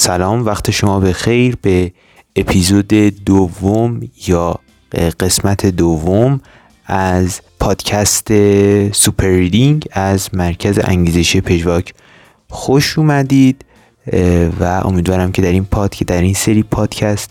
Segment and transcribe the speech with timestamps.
[0.00, 1.56] سلام وقت شما به خیر.
[1.62, 1.92] به
[2.36, 2.88] اپیزود
[3.24, 4.60] دوم یا
[5.20, 6.40] قسمت دوم
[6.86, 8.28] از پادکست
[8.92, 11.94] سوپر ریدینگ از مرکز انگیزشی پژواک
[12.48, 13.64] خوش اومدید
[14.60, 17.30] و امیدوارم که در این پاد در این سری پادکست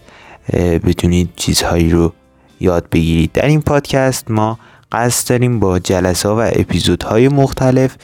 [0.85, 2.13] بتونید چیزهایی رو
[2.59, 3.31] یاد بگیرید.
[3.31, 4.59] در این پادکست ما
[4.91, 7.95] قصد داریم با جلسه و اپیزودهای مختلف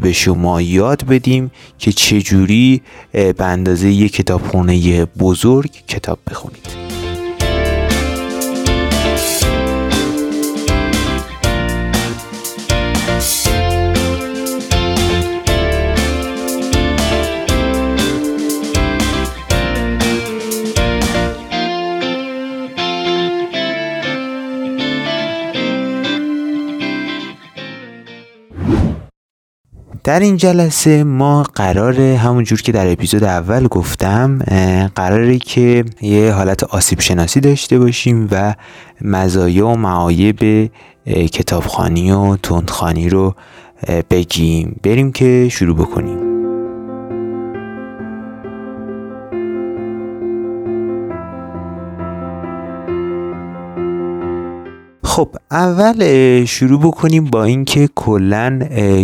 [0.00, 6.87] به شما یاد بدیم که چجوری به اندازه یک کتابخونه بزرگ کتاب بخونید.
[30.08, 34.38] در این جلسه ما قرار همونجور که در اپیزود اول گفتم
[34.94, 38.54] قراره که یه حالت آسیب شناسی داشته باشیم و
[39.00, 40.70] مزایا و معایب
[41.06, 43.34] کتابخانی و تندخانی رو
[44.10, 44.80] بگیم.
[44.82, 46.27] بریم که شروع بکنیم.
[55.18, 58.58] خب اول شروع بکنیم با اینکه کلا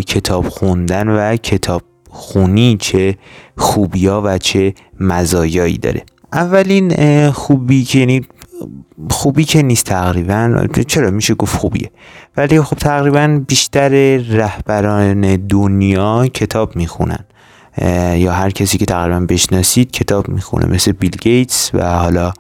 [0.07, 3.17] کتاب خوندن و کتاب خونی چه
[3.57, 6.03] خوبیا و چه مزایایی داره.
[6.33, 8.21] اولین خوبی که یعنی
[9.11, 11.91] خوبی که نیست تقریبا چرا میشه گفت خوبیه؟
[12.37, 17.25] ولی خب تقریبا بیشتر رهبران دنیا کتاب می‌خونن.
[18.17, 22.33] یا هر کسی که تقریبا بشناسید کتاب می‌خونه مثل بیل گیتس و حالا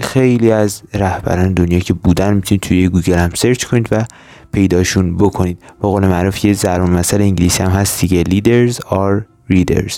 [0.00, 4.04] خیلی از رهبران دنیا که بودن می‌تونید توی گوگل هم search کنید و
[4.52, 5.58] پیداشون بکنید.
[5.80, 8.24] به قول معروف یه ضرب المثل انگلیسی هم هست دیگه.
[8.24, 9.94] Leaders are readers.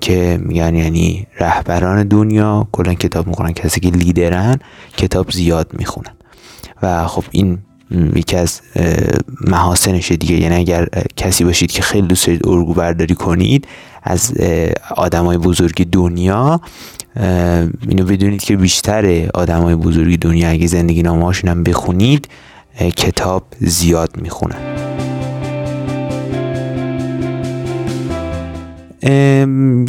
[0.00, 3.52] که میگن یعنی رهبران دنیا کلا کتاب می‌خونن.
[3.52, 4.58] کسی که لیدرن
[4.96, 6.12] کتاب زیاد می‌خونن.
[6.82, 7.58] و خب این
[8.14, 8.60] یکی از
[9.40, 10.34] محاسنشه دیگه.
[10.34, 13.68] یعنی اگر کسی باشید که خیلی دوست دارید الگو برداری کنید
[14.02, 14.32] از
[14.96, 16.60] آدمای بزرگ دنیا
[17.88, 22.28] اینو بدونید که بیشتر آدم های بزرگی دنیا اگه زندگی نامه هم بخونید
[22.96, 24.56] کتاب زیاد می‌خونن.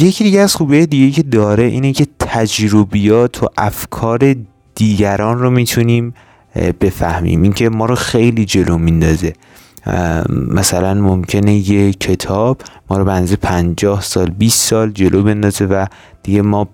[0.00, 4.34] یکی دیگه از خوبه دیگه که داره اینه که تجربیات و افکار
[4.74, 6.14] دیگران رو می‌تونیم
[6.80, 7.42] بفهمیم.
[7.42, 9.32] اینکه ما رو خیلی جلو میندازه.
[10.28, 15.86] مثلا ممکنه یه کتاب ما رو بنزه 50 سال 20 سال جلو بندازه و
[16.22, 16.68] دیگه ما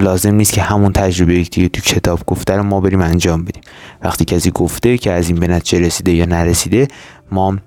[0.00, 3.62] لازم نیست که همون تجربه دیگه تو کتاب گفته رو ما بریم انجام بدیم.
[4.02, 6.88] وقتی کسی گفته که از این به نتیجه رسیده یا نرسیده
[7.32, 7.58] ما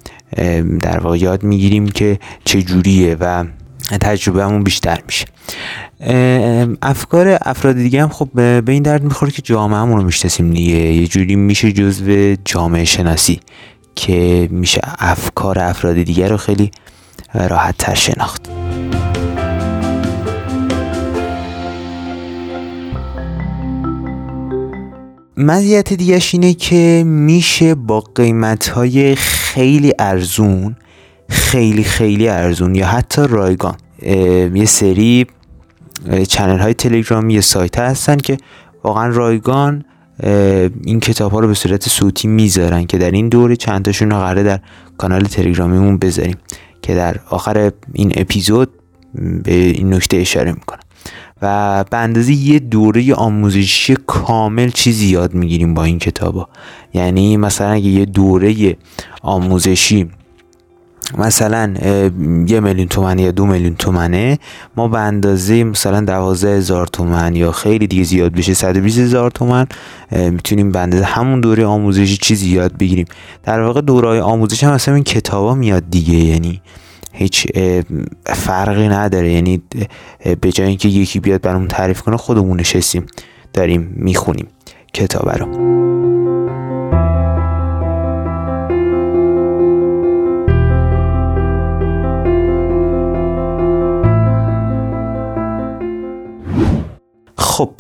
[0.82, 3.46] در واقع یاد می‌گیریم که چه جوریه و
[4.02, 5.26] تجربه همون بیشتر میشه.
[6.82, 8.30] افکار افراد دیگه هم خب
[8.62, 10.74] به این درد می‌خوره که جامعه همون رو می‌شناسیم دیگه.
[10.74, 13.40] یه جوری میشه جزو جامعه شناسی.
[14.02, 16.72] که میشه افکار افراد دیگر رو خیلی
[17.34, 18.50] راحت تر شناخت.
[25.38, 30.76] مزیت دیگهش اینه که میشه با قیمت های خیلی ارزون
[31.30, 33.78] خیلی خیلی ارزون یا حتی رایگان
[34.54, 35.28] یه سری
[36.28, 38.38] چنل های تلگرامی یه سایت هستن که
[38.84, 39.86] واقعا رایگان
[40.84, 44.18] این کتاب ها رو به صورت صوتی می‌ذارن که در این دوره چند تاشون رو
[44.18, 44.60] قراره در
[44.98, 46.38] کانال تلگرامیمون بذاریم
[46.82, 48.70] که در آخر این اپیزود
[49.44, 50.80] به این نکته اشاره می‌کنم
[51.42, 56.50] و به اندازه یه دوره آموزشی کامل چیزی یاد می‌گیریم با این کتابا
[56.94, 58.78] یعنی مثلا اگه یه دوره
[59.22, 60.10] آموزشی
[61.18, 61.74] مثلا
[62.48, 64.40] یه میلیون تومن یا دو میلیون تومنه
[64.78, 69.68] ما به اندازه مثلا دوازده هزار تومن یا خیلی دیگه زیاد بشه 120 هزار تومن
[70.12, 73.06] می‌تونیم به اندازه همون دوره آموزشی چیزی یاد بگیریم.
[73.44, 76.62] در واقع دوره آموزش هم مثلا این کتابا میاد دیگه یعنی
[77.14, 77.48] هیچ
[78.26, 79.32] فرقی نداره.
[79.32, 79.62] یعنی
[80.42, 83.06] به جای اینکه یکی بیاد برامون تعریف کنه خودمون نشستیم
[83.54, 84.48] داریم می‌خونیم
[84.94, 86.01] کتاب رو.
[97.62, 97.74] خب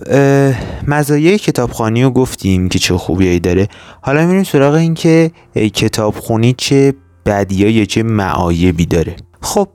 [0.87, 3.67] مزایای کتابخانی رو گفتیم که چه خوبیایی داره.
[4.01, 6.93] حالا میریم سراغ این که کتابخونی چه
[7.25, 9.15] بدیایی چه معایبی داره.
[9.41, 9.69] خب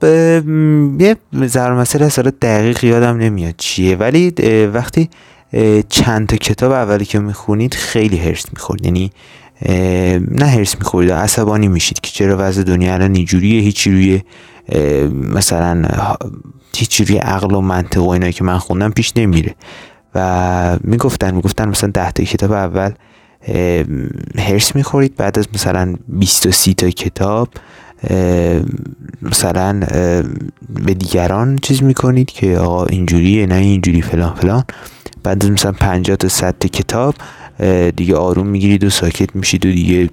[0.99, 1.15] یه
[1.45, 4.29] ذره مسئله اصلا دقیق یادم نمیاد چیه ولی
[4.73, 5.09] وقتی
[5.89, 8.85] چند تا کتاب اولی که می‌خونید خیلی هرس می‌خورد.
[8.85, 9.11] یعنی
[10.31, 14.21] نه هرس می‌خورید عصبانی میشید که چرا وضع دنیا الان اینجوریه هیچی روی
[15.11, 15.85] مثلا
[16.75, 19.55] هیچی روی عقل و منطق و اینایی که من خوندم پیش نمیره.
[20.15, 22.91] و می‌گفتن می‌گفتن مثلا ده تا کتاب اول
[24.37, 25.15] هرس می‌خورید.
[25.15, 27.49] بعد از مثلا 20 تا 30 تا کتاب
[29.21, 29.79] مثلا
[30.69, 34.63] به دیگران چیز می‌کنید که آقا اینجوریه نه اینجوری فلان فلان.
[35.23, 37.15] بعد از مثلا 50 تا 100 تا کتاب
[37.95, 40.09] دیگه آروم می‌گیرید و ساکت میشید و دیگه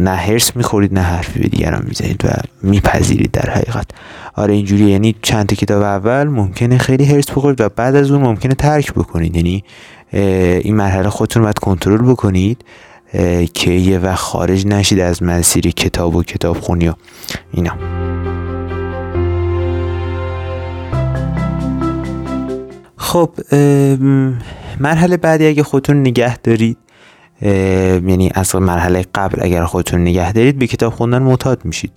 [0.00, 2.28] نه هرس می‌خورید نه حرفی به دیگران می‌زنید و
[2.62, 3.86] میپذیرید در حقیقت.
[4.34, 8.22] آره اینجوری یعنی چند تا کتاب اول ممکنه خیلی هرس بخورید و بعد از اون
[8.22, 9.36] ممکنه ترک بکنید.
[9.36, 9.64] یعنی
[10.62, 12.64] این مرحله خودتون باید کنترل بکنید
[13.54, 16.94] که یه وقت خارج نشید از مسیر کتاب و کتاب خونی و
[17.52, 17.72] اینا.
[22.96, 23.30] خب
[24.80, 26.78] مرحله بعدی اگه خودتون نگه دارید
[27.42, 31.92] یعنی از مرحله قبل اگر خودتون نگه دارید به کتاب خوندن معتاد میشید.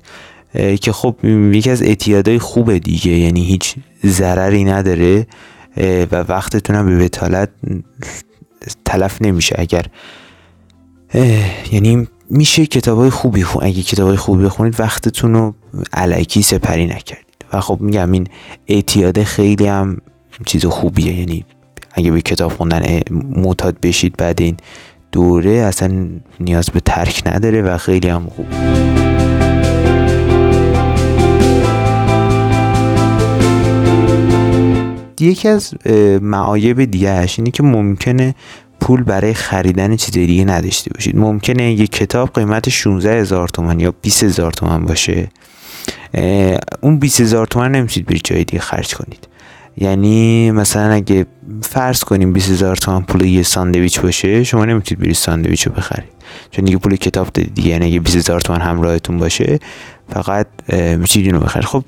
[0.81, 3.75] که خب یکی از اعتیادهای خوبه دیگه یعنی هیچ
[4.05, 5.27] ضرری نداره
[6.11, 7.49] و وقتتون هم به بتالت
[8.85, 9.85] تلف نمیشه اگر.
[11.71, 15.55] یعنی میشه کتاب های خوبی خون اگه کتاب های خوبی بخونید وقتتون رو
[15.93, 17.25] علکی سپری نکردید.
[17.53, 18.27] و خب میگم این
[18.67, 20.01] اعتیاد خیلی هم
[20.45, 21.45] چیز خوبیه یعنی
[21.93, 24.57] اگه به کتاب خوندن معتاد بشید بعد این
[25.15, 26.07] دوره اصلا
[26.39, 28.45] نیاز به ترک نداره و خیلی هم خوب.
[35.19, 35.73] یکی از
[36.21, 38.35] معایب دیگهش اینه که ممکنه
[38.79, 41.17] پول برای خریدن چیز دیگه نداشته باشید.
[41.17, 45.27] ممکنه یه کتاب قیمت 16 هزار تومن یا 20 هزار تومن باشه.
[46.81, 49.27] اون 20 هزار تومن نمی‌تونید برید جای دیگه خرج کنید.
[49.77, 51.25] یعنی مثلا اگه
[51.61, 56.09] فرض کنیم 20 هزار تومن پول یه ساندویچ باشه شما نمی‌تونید برید ساندویچ رو بخرید.
[56.51, 59.59] چون دیگه پول کتاب دادید دیگه یعنی اگه 20 هزار تومن همراهتون باشه
[60.09, 61.65] فقط می‌تونید رو بخرید.
[61.65, 61.83] خب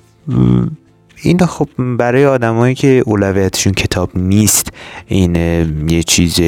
[1.24, 4.70] این خب برای آدمایی که اولویتشون کتاب نیست
[5.08, 5.36] این
[5.90, 6.40] یه چیز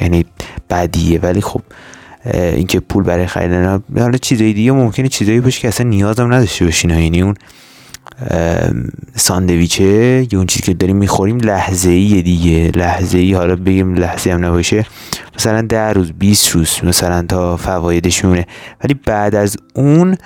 [0.00, 0.24] یعنی
[0.70, 1.20] بدیه.
[1.20, 1.62] ولی خب
[2.34, 6.90] اینکه پول برای خریدن حالا چیزای دیگه ممکنه چیزایی باشه که اصلا نیازم نداشته باشین
[6.90, 7.34] یعنی اون
[9.16, 12.70] ساندویچه یا اون چیزی که داریم می‌خوریم لحظه ای دیگه.
[12.74, 14.86] لحظه ای حالا بگیم لحظه هم نباشه.
[15.36, 18.46] مثلا ده روز 20 روز مثلا تا فوایدش میمونه
[18.84, 20.16] ولی بعد از اون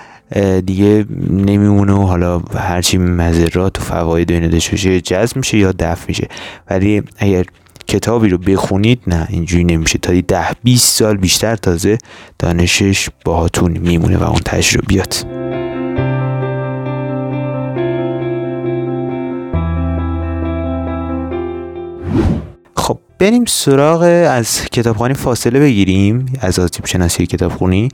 [0.66, 6.04] دیگه نمیمونه و حالا هرچی مذرات و فواید و داشته باشه جذب میشه یا دفع
[6.08, 6.28] میشه.
[6.70, 7.44] ولی اگر
[7.86, 9.98] کتابی رو بخونید نه اینجوری نمیشه.
[9.98, 11.98] تا ده 20 سال بیشتر تازه
[12.38, 15.24] دانشش باهاتون میمونه و اون تجربیات.
[23.24, 27.88] بریم سراغ از کتابخانی فاصله بگیریم از آسیب شناسی کتابخونی.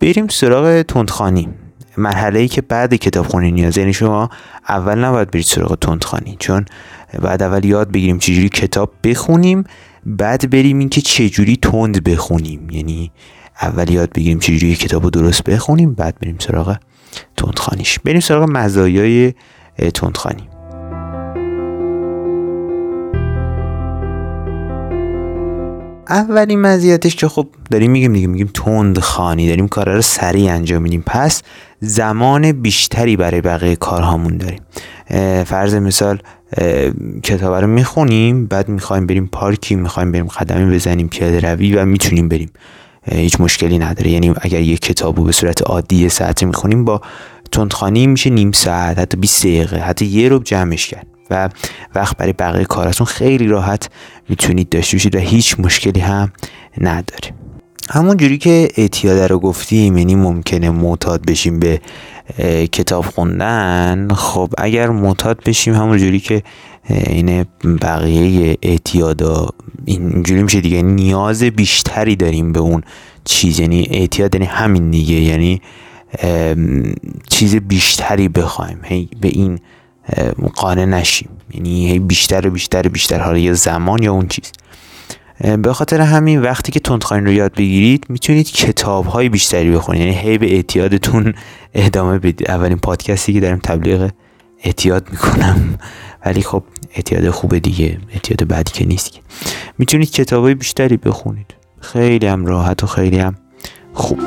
[0.00, 1.48] بریم سراغ تندخانی
[1.96, 3.78] مرحله ای که بعد کتابخونی نیاز.
[3.78, 4.30] یعنی شما
[4.68, 6.64] اول نباید برید سراغ تندخانی چون
[7.22, 9.64] بعد اول یاد بگیریم چجوری کتاب بخونیم
[10.06, 12.70] بعد بریم اینکه چجوری تند بخونیم.
[12.70, 13.12] یعنی
[13.62, 16.76] اول یاد بگیریم چجوری کتاب رو درست بخونیم بعد بریم سراغ
[17.36, 17.98] تندخانیش.
[17.98, 19.34] بریم سراغ مزایای
[19.94, 20.53] تندخانی.
[26.08, 30.82] اولین مزیتش که خب داریم میگیم دیگه میگیم تند خانی داریم کارا رو سریع انجام
[30.82, 31.02] میدیم.
[31.06, 31.42] پس
[31.80, 34.60] زمان بیشتری برای بقیه کارهامون داریم.
[35.44, 36.18] فرض مثال
[37.22, 42.28] کتاب رو می‌خونیم بعد می‌خوایم بریم پارکی می‌خوایم بریم قدمی بزنیم پیاده روی و می‌تونیم
[42.28, 42.50] بریم.
[43.12, 44.10] هیچ مشکلی نداره.
[44.10, 47.00] یعنی اگر یک کتاب رو به صورت عادی ساعت می‌خونیم با
[47.52, 51.06] تندخانی میشه نیم ساعت حتی 20 دقیقه حتی یه رو جمعش کرد.
[51.30, 51.48] و
[51.94, 53.90] وقت برای بقیه کاراتون خیلی راحت
[54.28, 56.32] می‌تونید داشته باشید و هیچ مشکلی هم
[56.80, 57.34] نداره.
[57.90, 61.80] همون جوری که اعتیاد رو گفتیم یعنی ممکنه معتاد بشیم به
[62.72, 64.08] کتاب خوندن.
[64.14, 66.42] خب اگر معتاد بشیم همون جوری که
[66.90, 67.46] این
[67.82, 69.48] بقیه اعتیادا
[69.84, 72.82] اینجوری میشه دیگه نیاز بیشتری داریم به اون
[73.24, 73.60] چیز.
[73.60, 75.14] یعنی اعتیاد یعنی همین دیگه.
[75.14, 75.60] یعنی
[77.28, 78.80] چیز بیشتری بخوایم
[79.20, 79.58] به این
[80.54, 81.28] قانع نشیم.
[81.54, 83.20] یعنی بیشتر و بیشتر و بیشتر.
[83.20, 84.52] حالا یا زمان یا اون چیز.
[85.58, 90.00] به خاطر همین وقتی که تندخوانی رو یاد بگیرید می‌تونید کتاب های بیشتری بخونید.
[90.02, 91.34] یعنی هی به اعتیادتون
[91.74, 92.50] ادامه بدید.
[92.50, 94.10] اولین پادکستی که دارم تبلیغ
[94.64, 95.78] اعتیاد می‌کنم.
[96.26, 96.62] ولی خب
[96.94, 97.98] اعتیاد خوبه دیگه.
[98.12, 99.20] اعتیاد بعدی که نیست
[99.78, 101.54] می‌تونید کتاب های بیشتری بخونید.
[101.80, 103.34] خیلی هم راحت و خیلی هم
[103.94, 104.20] خوب.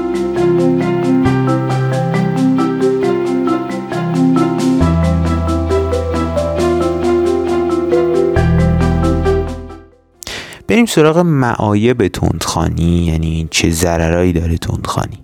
[10.78, 15.20] بریم سراغ معایب تندخانی یعنی چه ضررایی داره تندخانی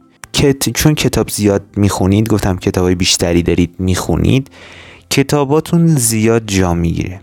[0.76, 4.48] چون کتاب زیاد می‌خونید گفتم کتاب های بیشتری دارید می‌خونید
[5.10, 7.22] کتاباتون زیاد جا می‌گیره.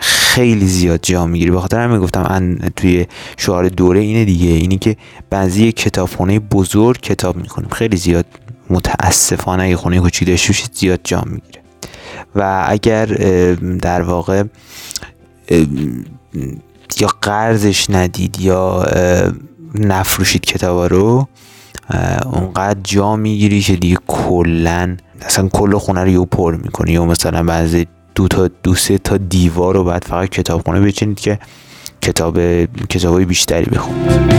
[0.00, 1.50] خیلی زیاد جا می‌گیره.
[1.50, 4.96] به خاطر همین گفتم توی شعار دوره اینه دیگه اینی که
[5.30, 7.70] بعضی کتابخونه بزرگ کتاب می‌خونیم.
[7.70, 8.26] خیلی زیاد
[8.70, 11.62] متاسفانه اگه خونه کوچیک داشته زیاد جا می‌گیره.
[12.34, 13.06] و اگر
[13.82, 14.42] در واقع
[17.00, 18.86] یا قرضش ندید یا
[19.74, 21.28] نفروشید کتابا رو
[22.32, 26.92] اونقدر جا می‌گیری که دیگه کلا اصلا کل خونه رو یه پر می‌کنی.
[26.92, 31.38] یا مثلا بعضی دو تا دو سه تا دیوار رو بعد فقط کتابخونه بچینید که
[32.02, 34.38] کتاب کتابای بیشتری بخونید.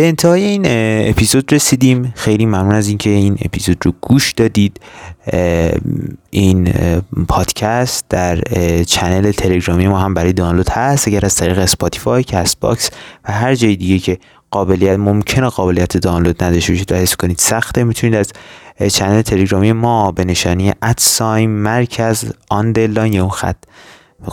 [0.00, 0.62] به انتهای این
[1.10, 2.12] اپیزود رسیدیم.
[2.16, 4.80] خیلی ممنون از اینکه این اپیزود رو گوش دادید.
[6.30, 6.72] این
[7.28, 8.40] پادکست در
[8.86, 11.08] چنل تلگرامی ما هم برای دانلود هست.
[11.08, 12.90] اگر از طریق اسپاتیفای کست باکس
[13.24, 14.18] و هر جای دیگه که
[14.50, 18.32] قابلیت ممکنه قابلیت دانلود نداشته باشید و حس کنید سخته می‌تونید از
[18.94, 23.56] چنل تلگرامی ما به نشانی ادساین مرکز آندرلاین یا اون خط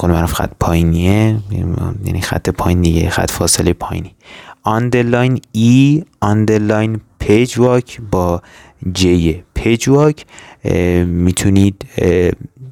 [0.01, 1.37] به معروف خط پایینیه
[2.05, 4.15] یعنی خط پایین دیگه خط فاصله پایینی.
[4.67, 8.41] آندرلاین ای آندرلاین پیج واک با
[8.93, 10.25] G page walk
[11.05, 11.85] می‌تونید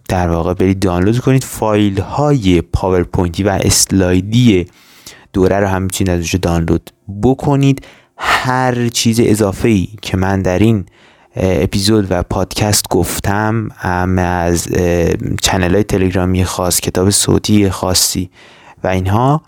[0.09, 4.65] در واقع برید دانلود کنید فایل های پاورپوینتی و اسلایدی
[5.33, 6.89] دوره رو هم می‌تونید ازش دانلود
[7.23, 7.85] بکنید.
[8.17, 10.85] هر چیز اضافه ای که من در این
[11.35, 13.69] اپیزود و پادکست گفتم
[14.17, 14.67] از
[15.41, 18.29] channel های تلگرامی خاص کتاب صوتی خاصی
[18.83, 19.41] و اینها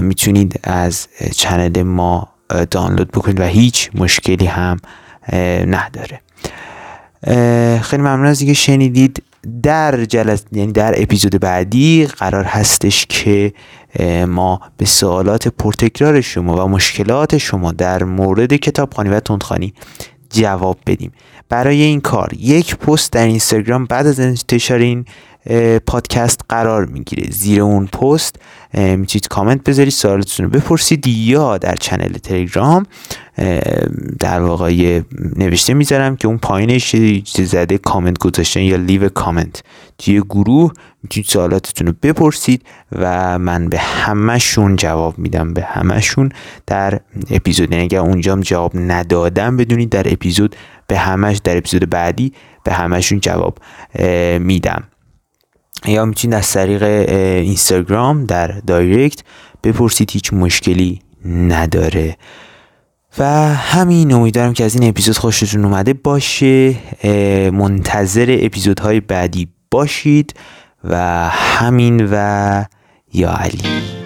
[0.00, 2.28] می‌تونید از چنل ما
[2.70, 4.76] دانلود بکنید و هیچ مشکلی هم
[5.66, 6.20] نداره.
[7.82, 9.22] خیلی ممنون از اینکه شنیدید.
[9.62, 13.52] در جلس یعنی در اپیزود بعدی قرار هستش که
[14.26, 19.74] ما به سوالات پرتکرار شما و مشکلات شما در مورد کتابخانی و تندخانی
[20.30, 21.12] جواب بدیم.
[21.48, 25.04] برای این کار یک پست در اینستاگرام بعد از انتشار این
[25.86, 27.30] پادکست قرار می‌گیره.
[27.30, 28.36] زیر اون پست
[28.74, 32.86] می‌تونید کامنت بذارید سوالتون رو بپرسید یا در channel تلگرام.
[34.18, 35.00] در واقع
[35.36, 36.96] نوشته می‌ذارم که اون پایینش
[37.36, 39.62] زده کامنت گذاشتن یا leave comment
[39.98, 45.54] توی گروه می‌تونید سوالاتتون رو بپرسید و من به همهشون جواب میدم.
[45.54, 46.32] به همهشون
[46.66, 47.72] در اپیزود.
[47.72, 50.56] یعنی اگر اونجام جواب ندادم بدونید در اپیزود
[50.86, 52.32] به همش در اپیزود بعدی
[52.64, 53.58] به همشون جواب
[54.38, 54.82] میدم.
[55.86, 56.82] یا می‌تونید از طریق
[57.42, 59.20] اینستاگرام در دایرکت
[59.64, 62.16] بپرسید هیچ مشکلی نداره.
[63.18, 66.74] و همین امیدوارم که از این اپیزود خوشتون اومده باشه.
[67.50, 70.34] منتظر اپیزودهای بعدی باشید.
[70.84, 72.64] و همین و
[73.12, 73.99] یا علی.